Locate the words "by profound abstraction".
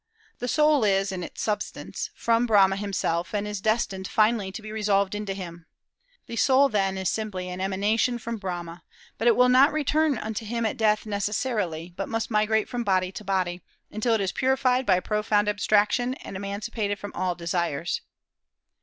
14.87-16.15